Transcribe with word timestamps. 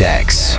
Decks. 0.00 0.56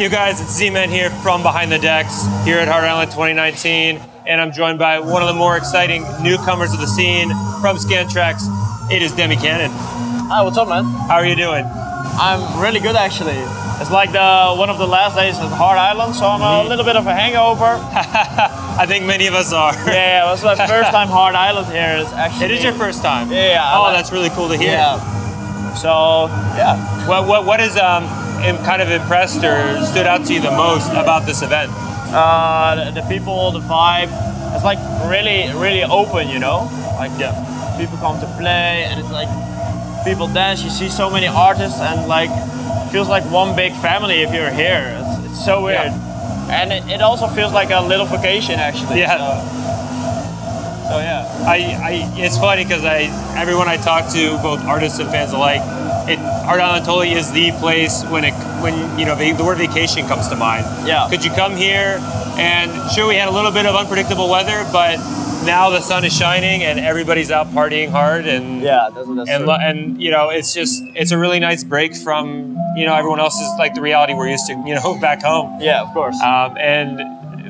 You 0.00 0.08
guys, 0.08 0.40
it's 0.40 0.56
Z-Man 0.56 0.88
here 0.88 1.10
from 1.10 1.42
Behind 1.42 1.70
the 1.70 1.78
Decks 1.78 2.24
here 2.46 2.56
at 2.56 2.66
Hard 2.66 2.84
Island 2.84 3.10
2019, 3.10 4.00
and 4.26 4.40
I'm 4.40 4.52
joined 4.52 4.78
by 4.78 5.00
one 5.00 5.20
of 5.20 5.28
the 5.28 5.34
more 5.34 5.58
exciting 5.58 6.00
newcomers 6.22 6.72
of 6.72 6.80
the 6.80 6.86
scene 6.86 7.28
from 7.60 7.76
Scantraxx. 7.76 8.90
It 8.90 9.02
is 9.02 9.12
Demi 9.12 9.36
Kanon. 9.36 9.68
Hi, 9.68 10.42
what's 10.44 10.56
up, 10.56 10.66
man? 10.66 10.84
How 10.84 11.16
are 11.16 11.26
you 11.26 11.36
doing? 11.36 11.66
I'm 11.66 12.62
really 12.62 12.80
good, 12.80 12.96
actually. 12.96 13.36
It's 13.82 13.90
like 13.90 14.12
the 14.12 14.54
one 14.56 14.70
of 14.70 14.78
the 14.78 14.86
last 14.86 15.14
days 15.14 15.36
at 15.36 15.52
Hard 15.52 15.76
Island, 15.76 16.14
so 16.14 16.24
I'm 16.24 16.40
a 16.40 16.44
mm-hmm. 16.44 16.68
little 16.70 16.86
bit 16.86 16.96
of 16.96 17.06
a 17.06 17.12
hangover. 17.12 17.76
I 18.80 18.86
think 18.88 19.04
many 19.04 19.26
of 19.26 19.34
us 19.34 19.52
are. 19.52 19.74
yeah, 19.92 20.24
it 20.26 20.30
was 20.30 20.42
my 20.42 20.56
first 20.56 20.90
time 20.96 21.08
Hard 21.08 21.34
Island 21.34 21.66
here. 21.66 21.98
It's 22.00 22.10
actually 22.14 22.46
It 22.46 22.50
is 22.52 22.64
your 22.64 22.72
first 22.72 23.02
time. 23.02 23.30
Yeah. 23.30 23.60
Oh, 23.60 23.60
I 23.60 23.76
Oh, 23.76 23.82
like- 23.82 23.96
that's 23.96 24.10
really 24.10 24.30
cool 24.30 24.48
to 24.48 24.56
hear. 24.56 24.70
Yeah. 24.70 25.13
So 25.76 26.26
yeah, 26.56 26.76
What 27.08 27.26
what 27.26 27.44
what 27.44 27.60
is 27.60 27.76
um 27.76 28.06
kind 28.64 28.80
of 28.82 28.90
impressed 28.90 29.42
or 29.44 29.56
stood 29.86 30.06
out 30.06 30.24
to 30.26 30.32
you 30.34 30.40
the 30.40 30.50
most 30.50 30.90
about 30.92 31.24
this 31.26 31.42
event? 31.42 31.70
uh, 32.14 32.76
the, 32.92 33.00
the 33.00 33.06
people, 33.08 33.50
the 33.50 33.60
vibe. 33.60 34.10
It's 34.54 34.62
like 34.64 34.78
really, 35.10 35.50
really 35.58 35.82
open, 35.82 36.28
you 36.28 36.38
know. 36.38 36.70
Like 36.96 37.10
Yeah. 37.18 37.34
people 37.76 37.98
come 37.98 38.20
to 38.20 38.26
play, 38.38 38.84
and 38.88 39.00
it's 39.00 39.10
like 39.10 39.28
people 40.04 40.28
dance. 40.28 40.62
You 40.62 40.70
see 40.70 40.88
so 40.88 41.10
many 41.10 41.26
artists, 41.26 41.80
and 41.80 42.06
like 42.06 42.30
feels 42.92 43.08
like 43.08 43.24
one 43.32 43.56
big 43.56 43.72
family 43.82 44.22
if 44.22 44.32
you're 44.32 44.50
here. 44.52 44.94
It's, 45.00 45.26
it's 45.32 45.44
so 45.44 45.64
weird, 45.64 45.90
and 46.54 46.72
it, 46.72 46.84
it 46.88 47.00
also 47.02 47.26
feels 47.26 47.52
like 47.52 47.70
a 47.70 47.80
little 47.80 48.06
vacation 48.06 48.60
actually. 48.60 49.00
Yeah. 49.00 49.18
So, 49.18 49.63
so 50.88 50.98
yeah. 50.98 51.26
I, 51.46 51.56
I 51.82 52.12
it's 52.16 52.38
funny 52.38 52.64
because 52.64 52.84
I 52.84 53.08
everyone 53.40 53.68
I 53.68 53.76
talk 53.76 54.12
to, 54.12 54.36
both 54.42 54.60
artists 54.64 54.98
and 54.98 55.10
fans 55.10 55.32
alike, 55.32 55.62
it 56.08 56.18
Island 56.18 56.84
totally 56.84 57.12
is 57.12 57.32
the 57.32 57.52
place 57.52 58.04
when 58.04 58.24
it 58.24 58.34
when 58.62 58.98
you 58.98 59.06
know 59.06 59.16
the, 59.16 59.32
the 59.32 59.44
word 59.44 59.58
vacation 59.58 60.06
comes 60.06 60.28
to 60.28 60.36
mind. 60.36 60.66
Yeah. 60.86 61.08
Could 61.10 61.24
you 61.24 61.30
come 61.30 61.56
here 61.56 61.98
and 62.36 62.70
sure 62.92 63.08
we 63.08 63.16
had 63.16 63.28
a 63.28 63.32
little 63.32 63.52
bit 63.52 63.66
of 63.66 63.74
unpredictable 63.74 64.28
weather, 64.28 64.66
but 64.72 64.98
now 65.44 65.70
the 65.70 65.80
sun 65.80 66.04
is 66.04 66.16
shining 66.16 66.62
and 66.62 66.78
everybody's 66.80 67.30
out 67.30 67.46
partying 67.48 67.90
hard 67.90 68.26
and 68.26 68.62
Yeah, 68.62 68.88
and 69.28 69.48
and 69.48 70.02
you 70.02 70.10
know 70.10 70.30
it's 70.30 70.54
just 70.54 70.82
it's 70.94 71.10
a 71.10 71.18
really 71.18 71.38
nice 71.40 71.64
break 71.64 71.94
from 71.94 72.56
you 72.76 72.86
know 72.86 72.94
everyone 72.94 73.20
else's 73.20 73.48
like 73.58 73.74
the 73.74 73.82
reality 73.82 74.14
we're 74.14 74.28
used 74.28 74.46
to 74.46 74.54
you 74.66 74.74
know 74.74 74.98
back 75.00 75.22
home. 75.22 75.60
yeah, 75.60 75.82
of 75.82 75.92
course. 75.92 76.20
Um, 76.20 76.56
and 76.58 77.00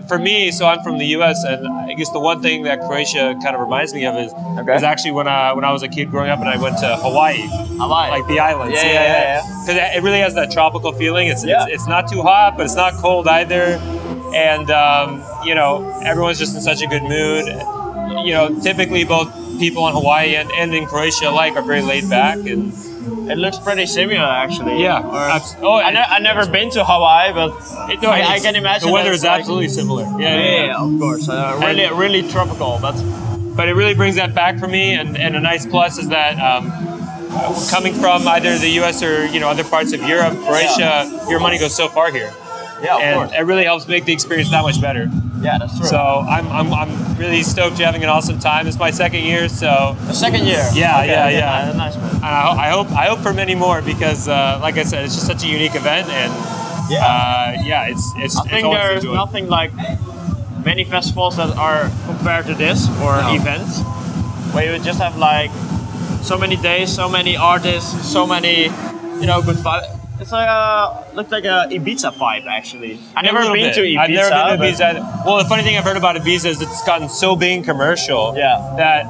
for 0.09 0.19
me, 0.19 0.51
so 0.51 0.67
I'm 0.67 0.83
from 0.83 0.99
the 0.99 1.07
U.S. 1.19 1.43
and 1.45 1.67
I 1.67 1.95
guess 1.95 2.11
the 2.11 2.19
one 2.21 2.41
thing 2.43 2.63
that 2.65 2.81
Croatia 2.81 3.35
kind 3.43 3.55
of 3.55 3.61
reminds 3.61 3.93
me 3.95 4.05
of 4.07 4.17
is, 4.17 4.33
Okay. 4.59 4.75
is 4.77 4.83
actually 4.83 5.13
when 5.13 5.27
I 5.29 5.53
when 5.53 5.65
I 5.65 5.73
was 5.73 5.83
a 5.83 5.89
kid 5.89 6.11
growing 6.11 6.31
up 6.31 6.39
and 6.41 6.49
I 6.49 6.57
went 6.57 6.79
to 6.79 6.97
Hawaii, 6.97 7.39
Hawaii. 7.79 8.11
like 8.11 8.27
the 8.27 8.39
islands. 8.41 8.75
Yeah, 8.77 8.83
yeah, 8.85 8.93
yeah, 8.93 9.23
yeah. 9.47 9.65
Because 9.67 9.97
it 9.97 10.03
really 10.03 10.21
has 10.21 10.35
that 10.35 10.51
tropical 10.51 10.93
feeling. 10.93 11.29
It's, 11.29 11.45
Yeah. 11.45 11.65
it's 11.65 11.75
it's 11.75 11.87
not 11.89 12.09
too 12.09 12.23
hot, 12.23 12.57
but 12.57 12.65
it's 12.67 12.77
not 12.77 12.95
cold 12.95 13.27
either. 13.29 13.79
And 14.35 14.71
um, 14.71 15.23
you 15.45 15.55
know, 15.55 16.01
everyone's 16.05 16.39
just 16.39 16.55
in 16.55 16.61
such 16.61 16.83
a 16.83 16.87
good 16.87 17.03
mood. 17.03 17.47
You 18.27 18.33
know, 18.33 18.61
typically 18.61 19.05
both 19.05 19.29
people 19.59 19.87
in 19.89 19.95
Hawaii 19.95 20.35
and, 20.37 20.51
and 20.53 20.75
in 20.75 20.87
Croatia 20.87 21.31
alike 21.31 21.55
are 21.57 21.63
very 21.63 21.83
laid 21.83 22.09
back 22.11 22.39
and 22.39 22.73
it 23.31 23.39
looks 23.39 23.59
pretty 23.59 23.87
similar 23.87 24.21
actually. 24.25 24.83
yeah. 24.83 25.01
Or- 25.01 25.41
oh, 25.67 25.77
I, 25.77 25.91
ne- 25.91 25.99
I 26.17 26.19
never 26.21 26.47
been 26.51 26.71
to 26.71 26.85
Hawaii, 26.85 27.33
but 27.33 27.51
it- 27.91 28.01
no, 28.03 28.11
I, 28.11 28.39
can 28.41 28.57
imagine 28.57 28.89
the 28.89 28.93
weather 28.93 29.11
is 29.13 29.25
like- 29.25 29.41
absolutely 29.41 29.69
similar. 29.69 30.03
Yeah, 30.05 30.19
Yeah, 30.19 30.37
yeah, 30.37 30.65
yeah. 30.67 30.77
of 30.85 30.99
course. 31.01 31.29
Uh, 31.29 31.59
really, 31.63 31.87
really 31.95 32.23
tropical. 32.29 32.79
But 32.81 32.95
but 33.57 33.69
it 33.69 33.75
really 33.75 33.95
brings 33.95 34.17
that 34.17 34.35
back 34.35 34.59
for 34.59 34.67
me. 34.69 34.95
And, 34.95 35.17
and 35.17 35.37
a 35.37 35.41
nice 35.41 35.65
plus 35.67 35.99
is 35.99 36.09
that 36.09 36.39
um, 36.41 36.71
coming 37.71 37.95
from 37.95 38.27
either 38.29 38.59
the 38.59 38.71
U.S. 38.81 39.03
or 39.03 39.27
you 39.27 39.41
know 39.41 39.49
other 39.49 39.65
parts 39.65 39.93
of 39.93 40.01
Europe, 40.03 40.35
Croatia, 40.47 41.09
your 41.29 41.41
money 41.41 41.59
goes 41.59 41.75
so 41.75 41.89
far 41.89 42.11
here, 42.11 42.33
yeah, 42.83 42.97
of 42.97 43.01
and 43.03 43.17
course. 43.17 43.33
it 43.39 43.43
really 43.43 43.65
helps 43.65 43.87
make 43.89 44.05
the 44.05 44.13
experience 44.13 44.51
that 44.51 44.63
much 44.63 44.81
better. 44.81 45.09
Yeah, 45.41 45.59
that's 45.59 45.77
true. 45.79 45.87
So 45.87 45.99
I'm, 45.99 46.47
I'm, 46.49 46.73
I'm 46.73 46.89
really 47.19 47.43
stoked 47.43 47.79
you're 47.79 47.87
having 47.87 48.03
an 48.03 48.09
awesome 48.09 48.39
time. 48.39 48.67
It's 48.67 48.79
my 48.79 48.91
second 48.91 49.25
year, 49.25 49.49
so 49.49 49.97
the 50.07 50.13
second 50.13 50.45
year. 50.47 50.65
Yeah, 50.75 50.99
Okay, 51.01 51.09
yeah, 51.09 51.27
okay, 51.27 51.39
yeah. 51.39 51.73
Nice 51.77 51.97
man. 51.97 52.15
and 52.17 52.25
I, 52.25 52.67
I 52.67 52.71
hope 52.71 52.91
I 52.93 53.07
hope 53.07 53.21
for 53.21 53.33
many 53.33 53.55
more 53.55 53.83
because, 53.83 54.29
uh, 54.29 54.59
like 54.63 54.77
I 54.79 54.85
said, 54.85 55.05
it's 55.05 55.15
just 55.15 55.27
such 55.27 55.45
a 55.45 55.49
unique 55.49 55.75
event, 55.75 56.09
and 56.09 56.33
Yeah. 56.91 57.05
uh, 57.07 57.63
yeah, 57.65 57.87
it's 57.91 58.05
it's. 58.17 58.37
I 58.37 58.43
it's 58.43 58.51
think 58.51 58.73
there's 58.73 59.05
nothing 59.05 59.49
like 59.49 59.73
many 60.65 60.85
festivals 60.85 61.37
that 61.37 61.57
are 61.57 61.91
compared 62.07 62.47
to 62.47 62.55
this 62.55 62.89
or 63.03 63.21
No. 63.21 63.35
events 63.35 63.81
where 64.53 64.65
you 64.77 64.79
just 64.85 64.99
have 65.01 65.17
like 65.17 65.51
so 66.23 66.39
many 66.39 66.57
days, 66.57 66.93
so 66.93 67.09
many 67.09 67.37
artists, 67.37 67.91
so 68.09 68.27
many 68.27 68.65
you 69.21 69.27
know 69.27 69.41
good 69.43 69.57
vibe. 69.57 69.94
It's 70.21 70.31
like 70.33 70.49
a 70.49 71.05
looks 71.15 71.33
like 71.33 71.45
a 71.45 71.67
Ibiza 71.71 72.13
vibe 72.15 72.47
actually. 72.47 72.99
I've 73.17 73.25
never 73.25 73.41
been 73.53 73.55
bit. 73.55 73.75
to 73.75 73.81
Ibiza. 73.83 73.99
I've 73.99 74.11
never 74.11 74.57
been 74.59 74.75
to 74.77 74.83
Ibiza. 74.85 75.27
Well, 75.27 75.39
the 75.39 75.49
funny 75.49 75.63
thing 75.65 75.77
I've 75.77 75.85
heard 75.85 75.97
about 75.97 76.17
Ibiza 76.17 76.47
is 76.47 76.63
it's 76.63 76.85
gotten 76.85 77.09
so 77.09 77.35
big 77.35 77.57
and 77.57 77.65
commercial 77.65 78.35
Yeah. 78.37 78.75
that 78.77 79.07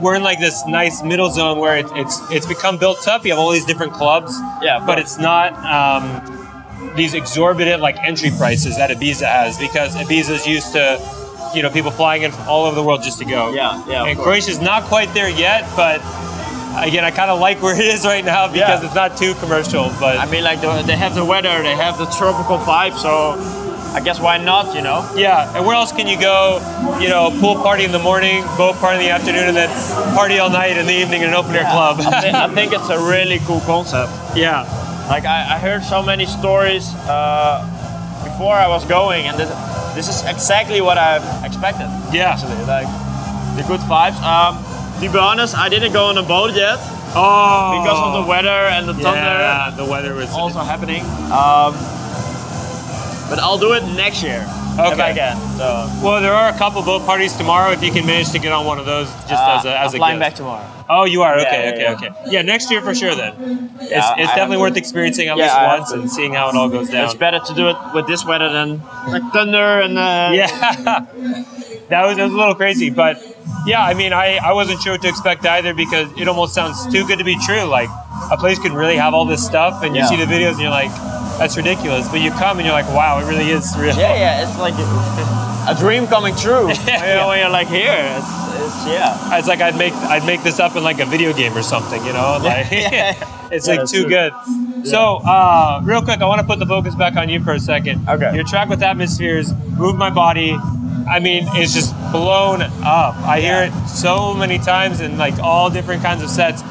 we're 0.00 0.14
in 0.16 0.22
like 0.22 0.40
this 0.40 0.66
nice 0.66 1.02
middle 1.02 1.30
zone 1.30 1.58
where 1.58 1.76
it, 1.78 1.86
it's 1.94 2.20
it's 2.30 2.46
become 2.46 2.78
built 2.78 3.06
up. 3.06 3.24
You 3.24 3.32
have 3.32 3.38
all 3.38 3.50
these 3.50 3.64
different 3.66 3.92
clubs, 3.92 4.32
Yeah, 4.62 4.82
but 4.84 4.98
it's 4.98 5.18
not 5.18 5.52
um, 5.64 6.92
these 6.96 7.12
exorbitant 7.14 7.82
like 7.82 7.96
entry 8.04 8.30
prices 8.38 8.76
that 8.78 8.90
Ibiza 8.90 9.26
has 9.26 9.58
because 9.58 9.94
Ibiza's 9.94 10.46
used 10.46 10.72
to 10.72 10.98
you 11.54 11.62
know 11.62 11.70
people 11.70 11.90
flying 11.90 12.22
in 12.22 12.32
from 12.32 12.48
all 12.48 12.64
over 12.64 12.74
the 12.74 12.82
world 12.82 13.02
just 13.02 13.18
to 13.18 13.24
go. 13.26 13.52
Yeah, 13.52 13.82
yeah, 13.88 14.04
And. 14.04 14.18
Croatia's 14.18 14.60
not 14.60 14.84
quite 14.84 15.12
there 15.14 15.28
yet, 15.30 15.64
but. 15.76 16.00
Again, 16.78 17.04
I 17.04 17.10
kind 17.10 17.30
of 17.30 17.40
like 17.40 17.62
where 17.62 17.74
it 17.74 17.84
is 17.84 18.04
right 18.04 18.24
now 18.24 18.46
because 18.48 18.80
Yeah. 18.80 18.86
it's 18.86 18.94
not 18.94 19.16
too 19.16 19.34
commercial. 19.34 19.90
But 19.98 20.18
I 20.18 20.26
mean, 20.26 20.44
like 20.44 20.60
the, 20.60 20.82
they 20.82 20.96
have 20.96 21.14
the 21.14 21.24
weather, 21.24 21.62
they 21.62 21.74
have 21.76 21.96
the 21.98 22.06
tropical 22.06 22.58
vibe, 22.58 22.96
so 22.98 23.34
I 23.96 24.00
guess 24.04 24.20
why 24.20 24.36
not? 24.38 24.74
You 24.74 24.82
know? 24.82 25.08
Yeah, 25.16 25.56
and 25.56 25.64
where 25.64 25.74
else 25.74 25.90
can 25.92 26.06
you 26.06 26.18
go? 26.20 26.60
You 27.00 27.08
know, 27.08 27.30
pool 27.40 27.54
party 27.56 27.84
in 27.84 27.92
the 27.92 27.98
morning, 27.98 28.42
boat 28.58 28.76
party 28.76 28.98
in 28.98 29.04
the 29.06 29.10
afternoon, 29.10 29.48
and 29.48 29.56
then 29.56 29.70
party 30.14 30.38
all 30.38 30.50
night 30.50 30.76
in 30.76 30.86
the 30.86 30.92
evening 30.92 31.22
in 31.22 31.28
an 31.28 31.34
open 31.34 31.54
air 31.56 31.64
club. 31.64 31.96
I, 32.00 32.20
thi- 32.22 32.30
I 32.36 32.48
think 32.54 32.72
it's 32.74 32.90
a 32.90 32.98
really 32.98 33.38
cool 33.46 33.60
concept. 33.60 34.12
yeah, 34.36 34.62
Like 35.08 35.24
I, 35.24 35.54
I 35.56 35.58
heard 35.58 35.82
so 35.82 36.02
many 36.02 36.26
stories 36.26 36.92
uh, 37.08 37.64
before 38.22 38.54
I 38.54 38.68
was 38.68 38.84
going, 38.84 39.26
and 39.26 39.38
this, 39.38 39.48
this 39.94 40.08
is 40.08 40.24
exactly 40.28 40.82
what 40.82 40.98
I 40.98 41.16
expected. 41.46 41.88
yeah. 42.12 42.32
Actually, 42.36 42.62
like 42.66 42.86
the 43.56 43.64
good 43.66 43.80
vibes. 43.88 44.20
Um, 44.20 44.58
to 45.00 45.10
be 45.12 45.18
honest, 45.18 45.56
I 45.56 45.68
didn't 45.68 45.92
go 45.92 46.06
on 46.06 46.18
a 46.18 46.22
boat 46.22 46.54
yet 46.54 46.78
Oh, 47.18 47.80
because 47.80 47.98
of 47.98 48.12
the 48.24 48.28
weather 48.28 48.48
and 48.74 48.88
the 48.88 48.94
thunder 48.94 49.20
Yeah, 49.20 49.72
the 49.76 49.84
weather 49.84 50.14
was. 50.14 50.30
also 50.32 50.60
happening. 50.60 51.02
Um, 51.32 51.72
but 53.30 53.38
I'll 53.40 53.58
do 53.58 53.72
it 53.72 53.82
next 53.96 54.22
year 54.22 54.44
if 54.46 54.92
Okay. 54.92 55.02
I 55.02 55.12
can. 55.14 55.36
So 55.56 55.88
Well, 56.02 56.20
there 56.20 56.34
are 56.34 56.48
a 56.50 56.58
couple 56.58 56.82
boat 56.82 57.04
parties 57.06 57.32
tomorrow. 57.34 57.70
If 57.72 57.82
you 57.82 57.90
can 57.90 58.04
manage 58.06 58.30
to 58.32 58.38
get 58.38 58.52
on 58.52 58.66
one 58.66 58.78
of 58.78 58.84
those, 58.86 59.08
just 59.28 59.32
uh, 59.42 59.56
as 59.58 59.64
a 59.64 59.78
as 59.78 59.94
I'm 59.94 59.96
a 59.96 59.98
flying 59.98 60.18
gift. 60.18 60.30
back 60.30 60.34
tomorrow. 60.34 60.66
Oh, 60.88 61.04
you 61.04 61.22
are 61.22 61.34
okay, 61.40 61.64
Yeah, 61.64 61.72
okay, 61.72 61.82
yeah, 61.82 61.92
okay. 62.20 62.30
Yeah, 62.30 62.42
next 62.42 62.70
year 62.70 62.80
for 62.82 62.94
sure. 62.94 63.14
Then 63.16 63.32
it's, 63.80 63.90
Yeah, 63.90 64.14
it's 64.18 64.30
I 64.32 64.36
definitely 64.36 64.58
worth 64.58 64.76
experiencing 64.76 65.26
at 65.28 65.36
least 65.36 65.54
I 65.54 65.66
once 65.78 65.90
and 65.92 66.08
seeing 66.10 66.34
how 66.34 66.48
it 66.50 66.54
all 66.54 66.68
goes 66.68 66.90
down. 66.90 67.04
It's 67.06 67.14
better 67.14 67.40
to 67.40 67.54
do 67.54 67.68
it 67.70 67.76
with 67.94 68.06
this 68.06 68.24
weather 68.24 68.50
than 68.52 68.82
like 69.08 69.22
thunder 69.32 69.80
and 69.80 69.98
uh, 69.98 70.30
Yeah, 70.32 70.46
that 71.88 72.04
was, 72.06 72.16
that 72.16 72.24
was 72.24 72.32
a 72.32 72.36
little 72.36 72.54
crazy, 72.54 72.90
but 72.90 73.22
yeah, 73.66 73.82
I 73.84 73.94
mean, 73.94 74.12
I, 74.12 74.36
I 74.36 74.52
wasn't 74.52 74.80
sure 74.82 74.92
what 74.94 75.02
to 75.02 75.08
expect 75.08 75.44
either 75.46 75.72
because 75.74 76.08
it 76.18 76.28
almost 76.28 76.54
sounds 76.54 76.86
too 76.92 77.06
good 77.06 77.18
to 77.18 77.24
be 77.24 77.36
true. 77.44 77.62
Like 77.64 77.88
a 78.30 78.36
place 78.36 78.58
can 78.58 78.72
really 78.72 78.96
have 78.96 79.14
all 79.14 79.24
this 79.24 79.44
stuff, 79.44 79.82
and 79.82 79.94
you 79.94 80.02
Yeah. 80.02 80.08
see 80.08 80.16
the 80.16 80.24
videos 80.24 80.52
and 80.52 80.60
you're 80.60 80.70
like, 80.70 80.90
that's 81.38 81.56
ridiculous. 81.56 82.08
But 82.08 82.20
you 82.20 82.30
come 82.32 82.58
and 82.58 82.66
you're 82.66 82.74
like, 82.74 82.88
wow, 82.88 83.18
it 83.18 83.26
really 83.28 83.50
is 83.50 83.76
real. 83.76 83.96
Yeah, 83.96 84.14
yeah, 84.14 84.48
it's 84.48 84.58
like 84.58 84.74
a 85.68 85.78
dream 85.78 86.06
coming 86.06 86.34
true. 86.36 86.68
Yeah. 86.86 87.18
you're, 87.18 87.26
when 87.28 87.38
you're 87.40 87.50
like 87.50 87.68
here, 87.68 87.92
it's, 88.16 88.26
it's 88.56 88.86
yeah. 88.86 89.38
It's 89.38 89.48
like 89.48 89.60
I'd 89.60 89.76
make 89.76 89.92
I'd 89.94 90.24
make 90.24 90.42
this 90.42 90.58
up 90.60 90.76
in 90.76 90.82
like 90.84 90.98
a 91.00 91.06
video 91.06 91.32
game 91.32 91.56
or 91.56 91.62
something, 91.62 92.04
you 92.04 92.12
know? 92.12 92.38
Like 92.42 92.68
Yeah. 92.72 93.48
it's 93.52 93.66
Yeah, 93.68 93.74
like 93.76 93.88
too 93.88 94.02
true. 94.02 94.08
good. 94.08 94.32
So, 94.84 95.16
uh, 95.24 95.80
real 95.82 96.00
quick, 96.02 96.20
I 96.20 96.26
want 96.26 96.40
to 96.40 96.46
put 96.46 96.60
the 96.60 96.66
focus 96.66 96.94
back 96.94 97.16
on 97.16 97.28
you 97.28 97.42
for 97.42 97.52
a 97.52 97.58
second. 97.60 98.08
Okay. 98.08 98.32
Your 98.36 98.44
track 98.44 98.68
with 98.68 98.80
Atmozfears, 98.80 99.50
move 99.76 99.96
my 99.96 100.10
body. 100.10 100.56
I 101.08 101.20
mean, 101.20 101.44
it's 101.48 101.72
just 101.72 101.92
blown 102.10 102.62
up. 102.62 103.14
I 103.16 103.40
hear 103.40 103.62
it 103.62 103.88
so 103.88 104.34
many 104.34 104.58
times 104.58 105.00
in 105.00 105.16
like 105.18 105.38
all 105.38 105.70
different 105.70 106.02
kinds 106.02 106.22
of 106.22 106.28
sets. 106.30 106.62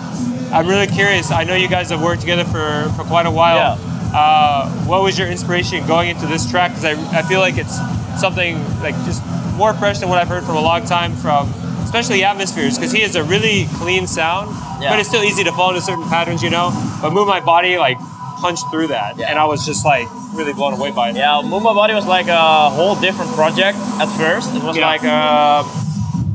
I'm 0.51 0.67
really 0.67 0.87
curious. 0.87 1.31
I 1.31 1.43
know 1.43 1.55
you 1.55 1.67
guys 1.67 1.89
have 1.89 2.01
worked 2.01 2.21
together 2.21 2.43
for, 2.45 2.91
for 2.95 3.03
quite 3.03 3.25
a 3.25 3.31
while. 3.31 3.77
Yeah. 3.77 4.11
Uh, 4.17 4.69
what 4.85 5.03
was 5.03 5.17
your 5.19 5.27
inspiration 5.27 5.85
going 5.87 6.09
into 6.09 6.25
this 6.27 6.49
track? 6.49 6.71
Because 6.71 6.85
I, 6.85 7.19
I 7.19 7.21
feel 7.23 7.39
like 7.39 7.57
it's 7.57 7.75
something 8.19 8.57
like 8.81 8.95
just 9.05 9.23
more 9.55 9.73
fresh 9.73 9.99
than 9.99 10.09
what 10.09 10.19
I've 10.19 10.27
heard 10.27 10.43
from 10.43 10.55
a 10.55 10.61
long 10.61 10.85
time 10.85 11.13
from, 11.15 11.49
especially 11.83 12.19
Atmozfears, 12.21 12.75
because 12.75 12.91
he 12.91 13.01
has 13.01 13.15
a 13.15 13.23
really 13.23 13.65
clean 13.75 14.05
sound, 14.07 14.49
Yeah. 14.81 14.91
but 14.91 14.99
it's 14.99 15.09
still 15.09 15.23
easy 15.23 15.43
to 15.45 15.51
fall 15.51 15.69
into 15.69 15.81
certain 15.81 16.07
patterns, 16.07 16.43
you 16.43 16.49
know. 16.49 16.71
But 17.01 17.11
move 17.11 17.27
my 17.27 17.39
body 17.41 17.77
like 17.77 17.97
punched 18.41 18.63
through 18.71 18.87
that, 18.87 19.17
Yeah. 19.17 19.29
and 19.29 19.39
I 19.39 19.45
was 19.45 19.65
just 19.65 19.85
like 19.85 20.07
really 20.33 20.53
blown 20.53 20.73
away 20.73 20.91
by 20.91 21.09
it. 21.09 21.15
Yeah, 21.15 21.41
Move 21.43 21.63
My 21.63 21.73
Body 21.73 21.93
was 21.93 22.05
like 22.05 22.27
a 22.27 22.69
whole 22.69 22.95
different 22.95 23.31
project 23.33 23.77
at 24.01 24.07
first. 24.17 24.53
It 24.55 24.63
was 24.63 24.75
Yeah. 24.77 24.87
like 24.91 25.03
uh, 25.03 25.63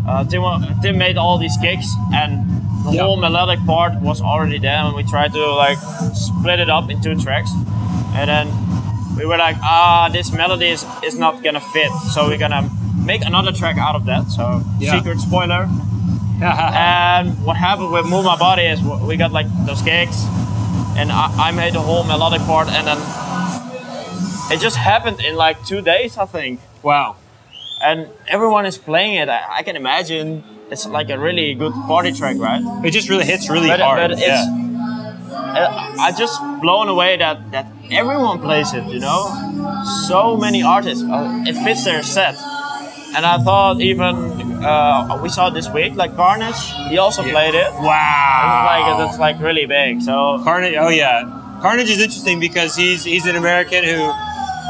uh, 0.09 0.25
Tim, 0.25 0.43
Tim 0.83 0.99
made 0.99 1.17
all 1.19 1.39
these 1.39 1.57
kicks, 1.61 1.89
and 2.13 2.33
the 2.85 2.93
Yeah. 2.93 3.03
whole 3.03 3.17
melodic 3.17 3.61
part 3.67 3.93
was 4.01 4.21
already 4.21 4.59
there, 4.59 4.83
and 4.87 4.95
we 4.97 5.03
tried 5.05 5.33
to 5.33 5.45
like 5.65 5.79
split 6.15 6.59
it 6.61 6.71
up 6.71 6.91
in 6.91 7.01
two 7.01 7.15
tracks, 7.17 7.51
and 8.15 8.29
then 8.29 8.47
we 9.17 9.27
were 9.27 9.37
like, 9.37 9.57
ah, 9.63 10.09
this 10.13 10.33
melody 10.33 10.69
is, 10.69 10.85
is 11.03 11.17
not 11.19 11.43
gonna 11.43 11.61
fit, 11.75 11.91
so 12.15 12.29
we're 12.29 12.39
gonna 12.39 12.69
make 13.05 13.23
another 13.25 13.53
track 13.53 13.77
out 13.79 13.95
of 13.95 14.05
that. 14.07 14.25
So 14.31 14.63
secret 14.81 15.21
spoiler. 15.21 15.69
And 16.43 17.45
what 17.45 17.57
happened 17.59 17.93
with 17.93 18.07
Move 18.07 18.25
My 18.25 18.37
Body 18.37 18.63
is 18.63 18.81
we 18.83 19.17
got 19.19 19.31
like 19.31 19.47
those 19.67 19.83
gigs, 19.83 20.25
and 20.97 21.11
I, 21.13 21.49
I 21.49 21.51
made 21.53 21.75
the 21.75 21.81
whole 21.81 22.05
melodic 22.05 22.43
part, 22.43 22.69
and 22.69 22.87
then 22.87 22.99
it 24.53 24.61
just 24.61 24.77
happened 24.77 25.21
in 25.21 25.37
like 25.37 25.65
two 25.65 25.81
days, 25.83 26.19
I 26.19 26.27
think. 26.27 26.61
wow. 26.83 27.17
And 27.83 28.09
everyone 28.29 28.67
is 28.67 28.77
playing 28.77 29.15
it. 29.15 29.29
I, 29.31 29.59
I 29.59 29.63
can 29.63 29.75
imagine 29.75 30.45
it's 30.71 30.87
like 30.87 31.09
a 31.09 31.19
really 31.19 31.55
good 31.55 31.73
party 31.89 32.13
track, 32.13 32.37
right? 32.39 32.61
It 32.85 32.91
just 32.91 33.09
really 33.09 33.25
hits 33.25 33.49
really 33.49 33.69
But, 33.69 33.81
hard. 33.81 33.99
but 34.01 34.11
it's, 34.13 34.21
yeah. 34.21 34.45
uh, 35.31 35.95
I 35.99 36.13
just 36.13 36.39
blown 36.61 36.89
away 36.89 37.17
that 37.17 37.51
that 37.53 37.67
everyone 37.91 38.39
plays 38.41 38.75
it. 38.75 38.85
You 38.85 39.01
know, 39.01 39.33
so 40.09 40.37
many 40.37 40.63
artists. 40.63 41.03
Uh, 41.03 41.43
it 41.47 41.55
fits 41.65 41.85
their 41.85 42.03
set. 42.03 42.35
And 43.17 43.25
I 43.25 43.39
thought 43.43 43.81
even 43.81 44.30
uh, 44.65 45.19
we 45.23 45.29
saw 45.29 45.51
this 45.51 45.69
week 45.71 45.95
like 45.95 46.15
Carnage. 46.17 46.57
He 46.89 46.99
also 46.99 47.23
played 47.23 47.55
it. 47.55 47.71
Wow. 47.73 47.87
It's 48.45 48.89
like 48.99 48.99
that's 49.09 49.19
like 49.19 49.41
really 49.41 49.67
big. 49.67 50.03
So 50.03 50.41
Carnage. 50.45 50.75
Oh 50.79 50.89
yeah, 50.89 51.23
Carnage 51.63 51.91
is 51.91 51.99
interesting 52.01 52.41
because 52.41 52.77
he's 52.77 53.05
he's 53.05 53.27
an 53.27 53.37
American 53.37 53.85
who, 53.85 54.13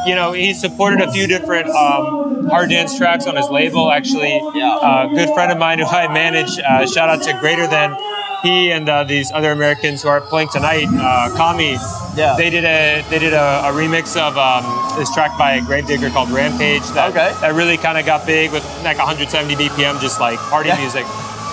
you 0.06 0.14
know, 0.14 0.32
he 0.32 0.54
supported 0.54 1.00
a 1.00 1.10
few 1.12 1.26
different 1.26 1.68
um, 1.70 2.46
hard 2.48 2.70
dance 2.70 2.96
tracks 2.96 3.26
on 3.26 3.36
his 3.36 3.48
label. 3.50 3.90
Actually, 3.90 4.40
Yeah. 4.54 5.04
a 5.04 5.14
good 5.14 5.28
friend 5.34 5.52
of 5.52 5.58
mine 5.58 5.78
who 5.78 5.86
I 5.86 6.12
manage. 6.12 6.58
Uh, 6.58 6.86
shout 6.86 7.08
out 7.08 7.22
to 7.22 7.32
Greater 7.40 7.66
Than. 7.66 7.96
He 8.42 8.72
and 8.72 8.88
uh, 8.88 9.04
these 9.04 9.30
other 9.32 9.52
Americans 9.52 10.02
who 10.02 10.08
are 10.08 10.20
playing 10.20 10.48
tonight, 10.48 10.86
uh, 10.90 11.28
Kami. 11.36 11.76
Yeah. 12.16 12.34
They 12.38 12.48
did 12.48 12.64
a 12.64 13.04
they 13.10 13.18
did 13.18 13.34
a, 13.34 13.60
a 13.68 13.72
remix 13.72 14.16
of 14.16 14.38
um, 14.38 14.64
this 14.98 15.12
track 15.12 15.36
by 15.38 15.56
a 15.56 15.60
Gravedigger 15.60 16.08
called 16.10 16.30
Rampage. 16.30 16.82
That, 16.94 17.10
Okay. 17.10 17.34
That 17.42 17.54
really 17.54 17.76
kind 17.76 17.98
of 17.98 18.06
got 18.06 18.26
big 18.26 18.50
with 18.52 18.64
like 18.82 18.96
170 18.98 19.54
BPM, 19.56 20.00
just 20.00 20.20
like 20.20 20.38
party 20.38 20.68
Yeah. 20.70 20.78
music 20.80 21.04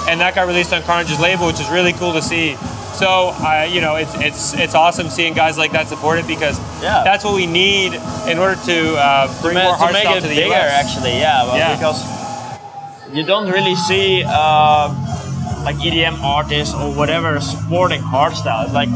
and 0.08 0.22
that 0.22 0.34
got 0.36 0.48
released 0.48 0.72
on 0.72 0.82
Carnage's 0.84 1.20
label, 1.20 1.48
which 1.48 1.60
is 1.60 1.70
really 1.70 1.92
cool 1.92 2.14
to 2.14 2.22
see. 2.22 2.56
So, 2.96 3.36
I, 3.44 3.66
you 3.66 3.82
know, 3.82 3.98
it's 3.98 4.16
it's 4.16 4.54
it's 4.54 4.74
awesome 4.74 5.10
seeing 5.10 5.34
guys 5.34 5.58
like 5.58 5.74
that 5.74 5.90
support 5.90 6.18
it 6.20 6.26
because 6.26 6.58
Yeah. 6.82 7.04
that's 7.04 7.26
what 7.26 7.36
we 7.36 7.46
need 7.46 7.94
in 8.26 8.40
order 8.40 8.56
to 8.66 8.96
uh, 8.96 9.42
bring 9.42 9.56
ma- 9.56 9.64
more 9.78 9.88
to 9.88 9.92
make 9.94 10.08
hardstyle 10.08 10.18
it 10.18 10.22
to 10.22 10.28
the 10.30 10.36
bigger, 10.36 10.56
US. 10.56 10.72
actually, 10.72 11.20
yeah, 11.20 11.44
well, 11.44 11.58
Yeah. 11.58 11.76
because 11.76 12.00
you 13.14 13.24
don't 13.24 13.50
really 13.52 13.76
see 13.76 14.24
uh, 14.26 14.88
like 15.68 15.76
EDM 15.88 16.16
artists 16.24 16.74
or 16.74 16.88
whatever 17.00 17.30
sporting 17.42 18.02
hardstyle. 18.14 18.64
It's 18.66 18.74
like 18.82 18.90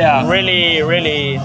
Yeah, 0.00 0.28
really, 0.28 0.82
really. 0.82 1.36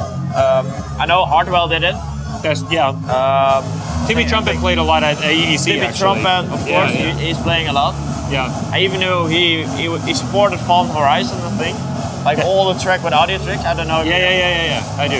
Um, 0.41 0.65
I 1.01 1.05
know 1.09 1.25
Hardwell 1.33 1.67
did 1.75 1.83
it. 1.83 1.95
That's, 2.41 2.61
yeah. 2.71 2.89
Um, 3.17 3.61
Timmy 4.07 4.25
Trumpet 4.25 4.55
played 4.57 4.79
a 4.79 4.83
lot 4.91 5.03
at 5.03 5.17
AEC. 5.17 5.63
Timmy 5.65 5.79
actually. 5.81 5.99
Trumpet, 5.99 6.51
of 6.55 6.59
Yeah, 6.67 6.73
course, 6.73 6.93
yeah. 6.99 7.17
He's 7.27 7.37
playing 7.47 7.67
a 7.69 7.73
lot. 7.81 7.93
yeah. 8.31 8.49
I 8.75 8.79
even 8.85 8.99
knew 9.03 9.27
he 9.35 9.43
he, 9.77 9.85
he 10.07 10.13
supported 10.23 10.59
Fallen 10.67 10.89
Horizon, 10.99 11.37
I 11.49 11.51
think. 11.61 11.77
Like 12.25 12.39
all 12.47 12.73
the 12.73 12.79
track 12.83 12.99
with 13.05 13.13
Audiotricz. 13.21 13.63
I 13.71 13.73
don't 13.77 13.87
know. 13.87 14.01
Yeah, 14.01 14.17
yeah, 14.17 14.41
yeah, 14.41 14.51
yeah, 14.59 14.67
yeah. 14.73 15.03
I 15.03 15.07
do. 15.15 15.19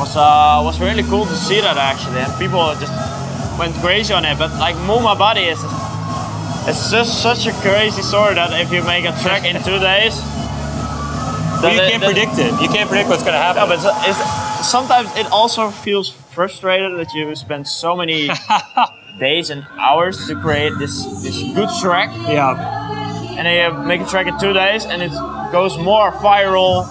was 0.00 0.12
uh, 0.16 0.60
was 0.68 0.76
really 0.86 1.02
cool 1.12 1.24
to 1.32 1.36
see 1.48 1.60
that 1.66 1.76
actually, 1.90 2.20
and 2.24 2.32
people 2.38 2.60
just 2.84 2.92
went 3.58 3.74
crazy 3.84 4.12
on 4.18 4.24
it. 4.30 4.36
But 4.42 4.50
like 4.66 4.76
Move 4.90 5.02
My 5.10 5.14
Body 5.26 5.44
is, 5.54 5.60
it's 6.68 6.90
just 6.90 7.22
such 7.22 7.46
a 7.46 7.52
crazy 7.62 8.02
story 8.02 8.34
that 8.34 8.52
if 8.60 8.72
you 8.72 8.82
make 8.84 9.04
a 9.04 9.12
track 9.22 9.44
in 9.44 9.54
two 9.62 9.78
days, 9.78 10.16
you 11.62 11.78
can't 11.80 12.02
predict 12.02 12.38
it. 12.38 12.52
You 12.60 12.68
can't 12.68 12.88
predict 12.88 13.08
what's 13.08 13.22
going 13.22 13.34
to 13.34 13.38
happen. 13.38 13.62
No, 13.62 13.68
but 13.68 13.78
it's, 13.78 14.18
it's, 14.20 14.68
sometimes 14.68 15.08
it 15.16 15.26
also 15.32 15.70
feels 15.70 16.10
frustrated 16.10 16.98
that 16.98 17.12
you 17.14 17.34
spend 17.34 17.66
so 17.66 17.96
many 17.96 18.28
days 19.18 19.50
and 19.50 19.66
hours 19.78 20.26
to 20.26 20.34
create 20.40 20.72
this 20.78 21.04
this 21.22 21.40
good 21.54 21.70
track, 21.80 22.10
yeah, 22.28 23.36
and 23.38 23.46
then 23.46 23.72
you 23.72 23.86
make 23.86 24.00
a 24.00 24.06
track 24.06 24.26
in 24.26 24.38
two 24.38 24.52
days, 24.52 24.84
and 24.84 25.02
it 25.02 25.12
goes 25.52 25.78
more 25.78 26.10
viral 26.12 26.84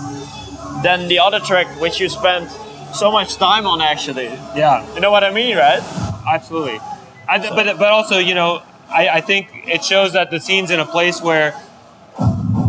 than 0.83 1.07
the 1.07 1.19
other 1.19 1.39
track 1.39 1.67
which 1.79 1.99
you 1.99 2.09
spent 2.09 2.49
so 2.93 3.11
much 3.11 3.35
time 3.35 3.65
on 3.67 3.81
actually. 3.81 4.25
yeah. 4.55 4.85
You 4.95 5.01
know 5.01 5.11
what 5.11 5.23
I 5.23 5.31
mean, 5.31 5.57
right? 5.57 5.81
Absolutely. 6.27 6.79
I, 7.27 7.39
th- 7.39 7.51
but 7.53 7.77
but 7.77 7.89
also, 7.91 8.17
you 8.19 8.33
know, 8.35 8.61
I, 8.89 9.09
I 9.09 9.21
think 9.21 9.49
it 9.67 9.83
shows 9.83 10.13
that 10.13 10.31
the 10.31 10.39
scene's 10.39 10.71
in 10.71 10.79
a 10.79 10.85
place 10.85 11.21
where 11.21 11.53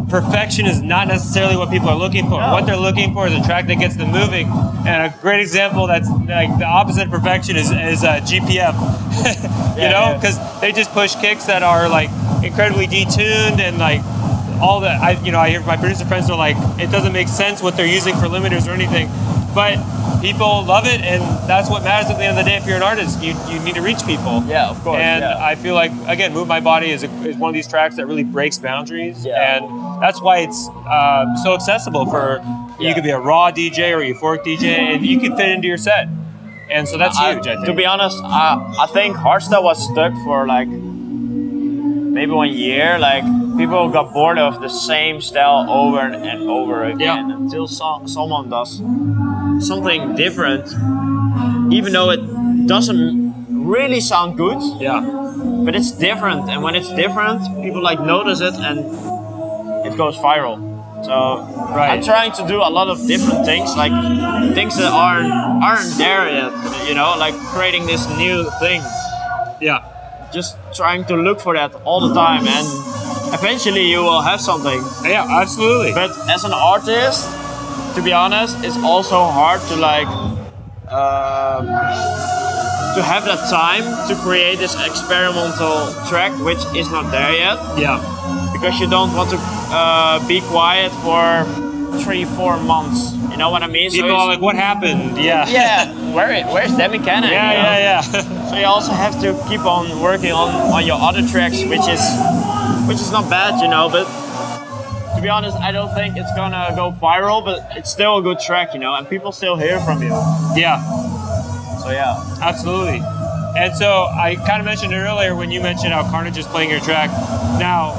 perfection 0.09 0.67
is 0.67 0.81
not 0.83 1.09
necessarily 1.09 1.57
what 1.57 1.71
people 1.71 1.89
are 1.89 1.97
looking 1.97 2.25
for. 2.29 2.41
No. 2.41 2.53
What 2.53 2.67
they're 2.67 2.77
looking 2.77 3.13
for 3.13 3.27
is 3.27 3.35
a 3.35 3.43
track 3.43 3.67
that 3.67 3.79
gets 3.79 3.97
them 3.97 4.13
moving. 4.13 4.47
And 4.87 5.13
a 5.13 5.15
great 5.21 5.41
example 5.41 5.87
that's 5.87 6.09
like 6.09 6.57
the 6.59 6.65
opposite 6.65 7.07
of 7.07 7.11
perfection 7.11 7.57
is, 7.57 7.71
is 7.71 8.05
uh, 8.05 8.21
GPM. 8.21 8.47
you 9.77 9.83
Yeah, 9.83 9.91
know, 9.91 10.07
yeah. 10.13 10.15
because 10.15 10.61
they 10.61 10.73
just 10.73 10.93
push 10.93 11.15
kicks 11.17 11.47
that 11.47 11.63
are 11.63 11.89
like 11.89 12.09
incredibly 12.45 12.87
detuned 12.87 13.59
and 13.59 13.79
like 13.79 14.01
all 14.61 14.81
the 14.81 14.89
I 14.89 15.11
you 15.23 15.33
know 15.33 15.39
I 15.39 15.51
hear 15.51 15.61
my 15.61 15.77
producer 15.77 16.07
friends 16.07 16.31
are 16.31 16.37
like 16.39 16.57
it 16.81 16.91
doesn't 16.91 17.13
make 17.13 17.29
sense 17.29 17.63
what 17.63 17.77
they're 17.77 17.87
using 17.87 18.15
for 18.15 18.27
limiters 18.27 18.67
or 18.67 18.71
anything, 18.71 19.09
but 19.55 19.77
people 20.27 20.65
love 20.65 20.87
it 20.87 21.01
and 21.03 21.23
that's 21.49 21.71
what 21.71 21.85
matters 21.85 22.11
at 22.11 22.19
the 22.19 22.25
end 22.25 22.37
of 22.37 22.45
the 22.45 22.51
day. 22.51 22.57
If 22.57 22.67
you're 22.67 22.77
an 22.77 22.83
artist, 22.83 23.23
you, 23.23 23.33
you 23.49 23.61
need 23.61 23.77
to 23.77 23.81
reach 23.81 24.05
people. 24.05 24.43
Yeah, 24.47 24.69
of 24.69 24.83
course, 24.83 24.99
And 24.99 25.23
yeah. 25.23 25.39
I 25.39 25.55
feel 25.55 25.75
like 25.75 25.93
again, 26.09 26.33
"Move 26.35 26.49
My 26.49 26.59
Body" 26.59 26.91
is, 26.91 27.05
a, 27.05 27.11
is 27.25 27.37
one 27.37 27.49
of 27.51 27.55
these 27.55 27.69
tracks 27.69 27.95
that 27.97 28.07
really 28.07 28.25
breaks 28.25 28.59
boundaries, 28.59 29.25
Yeah. 29.25 29.57
and 29.57 30.03
that's 30.03 30.21
why 30.21 30.39
it's 30.39 30.69
uh, 30.69 31.37
so 31.45 31.55
accessible 31.55 32.07
for 32.07 32.43
you 32.81 32.93
could 32.93 33.05
be 33.05 33.11
a 33.11 33.21
raw 33.21 33.53
DJ 33.53 33.93
or 33.95 34.01
a 34.01 34.13
euphoric 34.13 34.43
DJ, 34.45 34.65
and 34.65 35.07
you 35.07 35.21
can 35.21 35.37
fit 35.37 35.49
into 35.49 35.69
your 35.69 35.79
set. 35.79 36.09
And 36.69 36.89
so 36.89 36.99
that's 36.99 37.17
huge. 37.19 37.47
I 37.47 37.55
think. 37.55 37.67
To 37.67 37.75
be 37.75 37.87
honest, 37.87 38.19
I, 38.25 38.75
I 38.81 38.87
think 38.89 39.17
hardstyle 39.17 39.63
was 39.63 39.79
stuck 39.93 40.13
for 40.25 40.45
like 40.49 40.67
maybe 40.69 42.33
one 42.33 42.51
year. 42.51 42.99
Like 42.99 43.23
people 43.57 43.89
got 43.91 44.13
bored 44.13 44.39
of 44.39 44.61
the 44.61 44.69
same 44.69 45.21
style 45.21 45.71
over 45.71 46.01
and 46.01 46.51
over 46.51 46.83
again 46.85 47.31
until 47.31 47.69
so, 47.69 48.03
someone 48.07 48.51
does 48.51 48.81
something 49.61 50.15
different, 50.17 50.67
even 51.73 51.93
though 51.93 52.11
it 52.11 52.21
doesn't 52.67 53.35
really 53.49 54.01
sound 54.01 54.37
good, 54.37 54.59
yeah. 54.81 55.01
but 55.65 55.75
it's 55.75 55.91
different. 55.93 56.49
And 56.49 56.63
when 56.63 56.75
it's 56.75 56.91
different, 56.95 57.41
people 57.63 57.83
like 57.83 58.01
notice 58.01 58.41
it 58.41 58.55
and 58.55 58.79
it 59.87 59.97
goes 59.97 60.17
viral. 60.17 60.59
So 61.05 61.13
Right. 61.77 61.91
I'm 61.91 62.03
trying 62.03 62.33
to 62.33 62.47
do 62.49 62.57
a 62.63 62.71
lot 62.71 62.89
of 62.89 63.07
different 63.07 63.45
things, 63.45 63.77
like 63.77 63.93
things 64.55 64.77
that 64.79 64.91
aren't 64.93 65.31
aren't 65.63 65.93
there 65.99 66.25
yet. 66.31 66.53
You 66.89 66.95
know, 66.95 67.15
like 67.19 67.35
creating 67.53 67.87
this 67.87 68.09
new 68.17 68.49
thing. 68.61 68.81
Yeah. 69.61 69.85
Just 70.33 70.57
trying 70.75 71.05
to 71.07 71.17
look 71.17 71.41
for 71.41 71.55
that 71.55 71.75
all 71.85 72.01
the 72.09 72.15
time, 72.15 72.47
and 72.47 72.67
eventually 73.35 73.85
you 73.91 74.01
will 74.01 74.23
have 74.23 74.41
something. 74.41 74.81
Yeah. 75.05 75.27
Absolutely. 75.29 75.93
But 75.93 76.11
as 76.31 76.45
an 76.45 76.53
artist, 76.55 77.29
to 77.97 78.03
be 78.03 78.13
honest, 78.13 78.63
it's 78.63 78.77
also 78.77 79.25
hard 79.25 79.61
to 79.69 79.77
like 79.77 80.07
um, 80.93 81.65
to 82.95 83.01
have 83.03 83.25
that 83.25 83.49
time 83.49 83.85
to 84.07 84.15
create 84.23 84.59
this 84.59 84.75
experimental 84.85 85.91
track, 86.07 86.33
which 86.45 86.63
is 86.77 86.91
not 86.91 87.11
there 87.11 87.33
yet, 87.33 87.57
yeah. 87.79 87.97
because 88.53 88.79
you 88.79 88.87
don't 88.87 89.15
want 89.17 89.31
to 89.31 89.39
uh, 89.73 90.21
be 90.29 90.43
quiet 90.43 90.93
for 91.01 91.45
three, 92.05 92.27
four 92.27 92.59
months. 92.61 93.15
You 93.31 93.39
know 93.39 93.49
what 93.49 93.63
I 93.63 93.67
mean? 93.67 93.91
So 93.91 94.03
People 94.03 94.17
are 94.17 94.27
like, 94.27 94.43
"What 94.43 94.57
happened?" 94.57 95.17
Yeah. 95.17 95.49
yeah, 95.59 95.89
where 96.13 96.45
where's 96.53 96.77
Demi 96.77 96.99
Kanon? 96.99 97.31
Yeah. 97.31 97.51
you 97.51 97.63
know? 97.63 97.79
Yeah. 97.79 98.03
Yeah. 98.13 98.51
So 98.51 98.57
you 98.57 98.67
also 98.67 98.93
have 98.93 99.19
to 99.23 99.33
keep 99.49 99.65
on 99.65 100.03
working 100.03 100.33
on, 100.33 100.49
on 100.71 100.87
your 100.87 101.01
other 101.01 101.27
tracks, 101.27 101.65
which 101.65 101.89
is 101.89 102.05
which 102.89 103.01
is 103.01 103.11
not 103.11 103.31
bad, 103.31 103.61
you 103.63 103.69
know. 103.69 103.89
But 103.89 104.05
be 105.27 105.31
honest, 105.31 105.57
I 105.57 105.73
don't 105.73 105.93
think 105.93 106.17
it's 106.17 106.33
gonna 106.37 106.73
go 106.77 106.93
viral, 106.93 107.45
but 107.45 107.59
it's 107.77 107.91
still 107.91 108.19
a 108.19 108.23
good 108.23 108.39
track, 108.39 108.75
you 108.75 108.79
know, 108.79 108.95
and 108.95 109.09
people 109.09 109.33
still 109.33 109.57
hear 109.57 109.81
from 109.81 110.01
you. 110.01 110.11
yeah. 110.55 110.79
So 111.83 111.91
yeah, 111.91 112.23
Absolutely. 112.41 113.03
And 113.59 113.75
so 113.75 114.07
I 114.27 114.37
kind 114.47 114.61
of 114.61 114.67
mentioned 114.67 114.93
it 114.93 114.97
earlier 114.99 115.35
when 115.35 115.51
you 115.51 115.61
mentioned 115.61 115.93
how 115.93 116.09
Carnage 116.11 116.39
is 116.39 116.47
playing 116.47 116.71
your 116.71 116.79
track. 116.79 117.11
Now, 117.59 117.95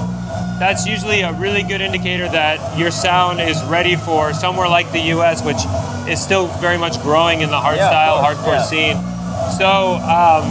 that's 0.59 0.85
usually 0.87 1.21
a 1.21 1.33
really 1.33 1.63
good 1.63 1.81
indicator 1.81 2.29
that 2.29 2.77
your 2.79 2.91
sound 2.91 3.41
is 3.41 3.61
ready 3.65 3.97
for 3.97 4.33
somewhere 4.33 4.69
like 4.69 4.89
the 4.93 5.01
US, 5.17 5.43
which 5.43 5.57
is 6.09 6.21
still 6.23 6.47
very 6.61 6.77
much 6.77 7.01
growing 7.01 7.41
in 7.41 7.49
the 7.49 7.57
Yeah, 7.59 7.75
hardstyle, 7.75 8.21
course, 8.21 8.37
hardcore 8.37 8.59
yeah. 8.59 8.71
scene. 8.71 8.97
So 9.57 9.67
um, 9.97 10.45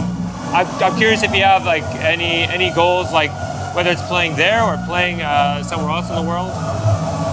I'm, 0.53 0.67
I'm 0.83 0.95
curious 0.97 1.23
if 1.23 1.33
you 1.33 1.41
have 1.43 1.65
like 1.65 1.83
any 2.03 2.43
any 2.43 2.69
goals, 2.71 3.11
like 3.11 3.31
whether 3.77 3.91
it's 3.91 4.01
playing 4.07 4.35
there 4.35 4.63
or 4.63 4.75
playing 4.87 5.21
uh, 5.21 5.61
somewhere 5.61 5.91
else 5.91 6.09
in 6.09 6.15
the 6.15 6.21
world. 6.31 6.49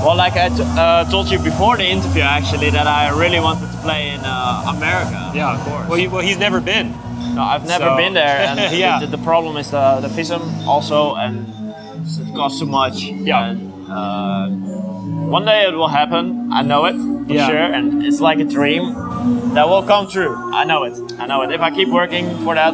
well, 0.05 0.15
like 0.15 0.35
I 0.37 0.51
t- 0.51 0.57
uh, 0.61 1.05
told 1.11 1.31
you 1.31 1.39
before 1.39 1.79
the 1.79 1.87
interview, 1.97 2.21
actually, 2.21 2.69
that 2.71 2.87
I 2.87 3.09
really 3.19 3.41
wanted 3.41 3.73
to 3.73 3.79
play 3.79 4.11
in 4.11 4.21
uh, 4.23 4.75
America. 4.77 5.33
Yeah, 5.35 5.55
of 5.57 5.61
course. 5.67 5.89
Well, 5.89 5.99
he, 5.99 6.07
well 6.07 6.21
he's 6.21 6.37
never 6.39 6.61
been. 6.61 6.93
No, 7.35 7.43
I've 7.43 7.67
never 7.67 7.87
So- 7.87 7.97
been 7.97 8.13
there, 8.13 8.37
and 8.49 8.77
Yeah. 8.85 9.01
the, 9.01 9.07
the 9.17 9.23
problem 9.25 9.57
is 9.57 9.71
the, 9.71 10.01
the 10.03 10.09
visum 10.09 10.43
also, 10.67 11.15
and 11.15 11.47
it 12.07 12.35
costs 12.37 12.59
too 12.61 12.67
much. 12.67 12.97
Yeah. 13.03 13.51
And 13.51 13.73
Uh, 13.85 14.49
one 15.37 15.45
day 15.45 15.61
it 15.69 15.75
will 15.75 15.93
happen. 16.01 16.25
I 16.53 16.63
know 16.71 16.85
it 16.91 16.97
for 17.27 17.33
Yeah. 17.33 17.49
sure, 17.49 17.67
and 17.77 18.03
it's 18.05 18.21
like 18.29 18.39
a 18.41 18.49
dream 18.59 18.85
that 19.55 19.67
will 19.71 19.83
come 19.93 20.05
true. 20.09 20.33
I 20.61 20.65
know 20.65 20.85
it. 20.89 20.97
I 21.23 21.25
know 21.27 21.43
it. 21.45 21.51
If 21.53 21.61
I 21.61 21.71
keep 21.71 21.89
working 21.89 22.25
for 22.45 22.55
that, 22.55 22.73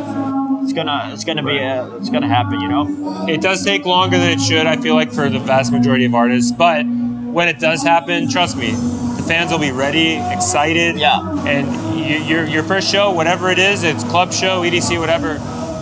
it's 0.70 0.76
gonna 0.76 1.10
it's 1.12 1.24
gonna 1.24 1.42
be 1.42 1.58
uh, 1.58 1.96
it's 1.96 2.10
gonna 2.10 2.28
happen. 2.28 2.60
You 2.60 2.68
know. 2.68 3.26
It 3.28 3.40
does 3.40 3.64
take 3.64 3.84
longer 3.84 4.16
than 4.18 4.30
it 4.30 4.40
should, 4.40 4.66
I 4.66 4.76
feel 4.76 4.94
like, 4.94 5.12
for 5.12 5.28
the 5.28 5.40
vast 5.40 5.72
majority 5.72 6.04
of 6.04 6.14
artists. 6.14 6.52
But 6.52 6.84
when 6.86 7.48
it 7.48 7.58
does 7.58 7.82
happen, 7.82 8.28
trust 8.28 8.56
me, 8.56 8.70
the 8.70 9.24
fans 9.26 9.50
will 9.50 9.58
be 9.58 9.72
ready, 9.72 10.14
excited. 10.32 10.96
Yeah. 10.96 11.20
And 11.44 11.66
you, 11.98 12.16
your, 12.18 12.44
your 12.46 12.62
first 12.62 12.90
show, 12.90 13.10
whatever 13.10 13.50
it 13.50 13.58
is, 13.58 13.82
it's 13.82 14.04
club 14.04 14.32
show, 14.32 14.62
EDC, 14.62 14.98
whatever. 15.00 15.38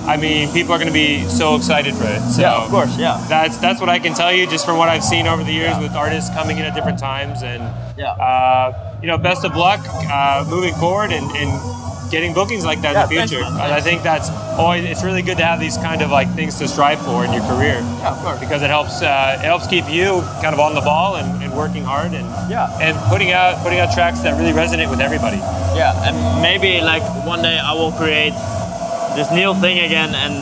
I 0.07 0.17
mean, 0.17 0.51
people 0.55 0.73
are 0.73 0.79
going 0.79 0.89
to 0.89 0.93
be 0.93 1.23
so 1.29 1.55
excited 1.55 1.95
for 1.95 2.05
it. 2.07 2.21
So 2.33 2.41
Yeah, 2.41 2.65
of 2.65 2.71
course. 2.71 2.97
Yeah. 2.99 3.23
That's 3.29 3.59
that's 3.59 3.79
what 3.79 3.91
I 3.91 3.99
can 3.99 4.15
tell 4.15 4.33
you, 4.33 4.47
just 4.47 4.65
from 4.65 4.79
what 4.79 4.89
I've 4.89 5.05
seen 5.05 5.27
over 5.27 5.45
the 5.45 5.53
years 5.53 5.71
Yeah. 5.77 5.83
with 5.83 5.93
artists 5.93 6.31
coming 6.31 6.57
in 6.57 6.65
at 6.65 6.75
different 6.75 6.99
times. 6.99 7.43
And 7.43 7.63
Yeah. 7.99 8.13
uh, 8.13 8.97
you 9.03 9.07
know, 9.07 9.19
best 9.19 9.45
of 9.45 9.55
luck 9.55 9.81
uh, 10.11 10.47
moving 10.49 10.73
forward 10.75 11.13
and, 11.13 11.31
and 11.37 11.51
getting 12.11 12.33
bookings 12.35 12.65
like 12.65 12.81
that 12.83 12.93
Yeah, 12.95 13.03
in 13.05 13.09
the 13.09 13.27
future. 13.29 13.45
And 13.45 13.73
I 13.73 13.81
think 13.81 14.03
that's 14.03 14.31
always 14.59 14.85
it's 14.85 15.05
really 15.05 15.23
good 15.23 15.37
to 15.39 15.45
have 15.45 15.61
these 15.61 15.77
kind 15.77 16.01
of 16.03 16.11
like 16.11 16.29
things 16.35 16.57
to 16.59 16.67
strive 16.69 17.01
for 17.03 17.25
in 17.25 17.33
your 17.33 17.43
career 17.45 17.79
Yeah, 17.81 18.13
of 18.13 18.19
course. 18.23 18.41
because 18.41 18.63
it 18.63 18.71
helps 18.71 19.03
uh, 19.03 19.37
it 19.39 19.45
helps 19.45 19.67
keep 19.67 19.89
you 19.89 20.23
kind 20.43 20.55
of 20.55 20.61
on 20.61 20.75
the 20.75 20.81
ball 20.81 21.17
and, 21.17 21.43
and 21.43 21.53
working 21.57 21.85
hard 21.85 22.13
and 22.15 22.27
Yeah. 22.51 22.69
and 22.81 22.97
putting 23.13 23.33
out 23.33 23.63
putting 23.63 23.79
out 23.81 23.93
tracks 23.93 24.21
that 24.21 24.39
really 24.39 24.53
resonate 24.53 24.89
with 24.91 25.01
everybody. 25.01 25.39
Yeah, 25.77 25.93
and 26.07 26.17
maybe 26.43 26.81
like 26.81 27.03
one 27.27 27.43
day 27.43 27.59
I 27.59 27.73
will 27.75 27.93
create 27.93 28.33
this 29.17 29.31
new 29.33 29.55
thing 29.55 29.79
again, 29.85 30.15
and 30.15 30.33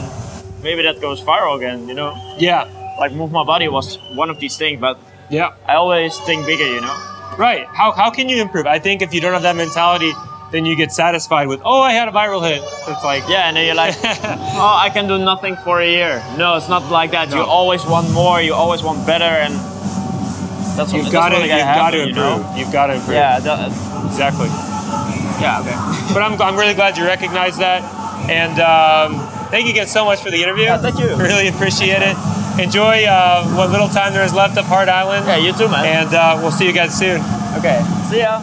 maybe 0.62 0.82
that 0.82 1.00
goes 1.00 1.20
viral 1.22 1.56
again. 1.56 1.88
You 1.88 1.94
know, 1.94 2.14
Yeah, 2.38 2.64
like 2.98 3.12
move 3.12 3.32
my 3.32 3.44
body 3.44 3.68
was 3.68 3.98
one 4.14 4.30
of 4.30 4.38
these 4.38 4.56
things, 4.56 4.80
but 4.80 4.98
yeah, 5.30 5.54
I 5.66 5.74
always 5.74 6.16
think 6.20 6.46
bigger. 6.46 6.64
You 6.66 6.80
know. 6.80 6.96
right. 7.38 7.66
How 7.66 7.92
how 7.92 8.10
can 8.10 8.28
you 8.28 8.40
improve? 8.40 8.66
I 8.66 8.78
think 8.78 9.02
if 9.02 9.12
you 9.12 9.20
don't 9.20 9.32
have 9.32 9.42
that 9.42 9.56
mentality, 9.56 10.12
then 10.52 10.64
you 10.64 10.76
get 10.76 10.92
satisfied 10.92 11.48
with 11.48 11.60
oh 11.64 11.80
I 11.80 11.92
had 11.92 12.08
a 12.08 12.12
viral 12.12 12.42
hit. 12.48 12.62
It's 12.62 13.04
like 13.04 13.24
Yeah, 13.28 13.48
and 13.48 13.56
then 13.56 13.66
you're 13.66 13.74
like, 13.74 13.94
oh, 14.04 14.78
I 14.80 14.90
can 14.90 15.08
do 15.08 15.18
nothing 15.18 15.56
for 15.56 15.80
a 15.80 15.88
year. 15.88 16.22
No, 16.38 16.56
it's 16.56 16.68
not 16.68 16.90
like 16.90 17.10
that. 17.12 17.30
You 17.30 17.42
always 17.42 17.84
want 17.84 18.10
more. 18.12 18.40
You 18.40 18.54
always 18.54 18.82
want 18.82 19.06
better, 19.06 19.24
and 19.24 19.54
that's 20.76 20.92
what, 20.92 21.02
you've 21.02 21.12
that's 21.12 21.12
got 21.12 21.28
to 21.30 21.38
you've 21.40 21.48
got 21.48 21.56
to 21.58 21.64
happen, 21.64 22.08
You 22.08 22.14
know? 22.14 22.54
You've 22.56 22.72
got 22.72 22.86
to 22.88 22.94
improve. 22.94 23.16
Yeah, 23.16 23.40
that, 23.40 23.72
exactly. 24.06 24.48
yeah, 25.40 25.60
okay. 25.60 26.12
But 26.14 26.22
I'm, 26.22 26.40
I'm 26.40 26.56
really 26.56 26.74
glad 26.74 26.96
you 26.98 27.04
recognize 27.04 27.56
that. 27.58 27.82
And 28.30 28.60
um, 28.60 29.26
thank 29.50 29.64
you 29.66 29.72
again 29.72 29.86
so 29.86 30.04
much 30.04 30.20
for 30.20 30.30
the 30.30 30.42
interview. 30.42 30.64
Yeah, 30.64 30.78
thank 30.78 30.98
you. 30.98 31.16
Really 31.16 31.48
appreciate 31.48 32.02
it. 32.02 32.16
Enjoy 32.60 33.04
uh, 33.04 33.44
what 33.54 33.70
little 33.70 33.88
time 33.88 34.12
there 34.12 34.24
is 34.24 34.32
left 34.34 34.56
of 34.58 34.64
Hard 34.66 34.88
Island. 34.88 35.26
Yeah, 35.26 35.36
you 35.36 35.52
too, 35.52 35.68
man. 35.68 36.06
And 36.06 36.14
uh, 36.14 36.38
we'll 36.40 36.52
see 36.52 36.66
you 36.66 36.72
guys 36.72 36.96
soon. 36.96 37.20
okay, 37.58 37.82
see 38.10 38.20
ya. 38.20 38.42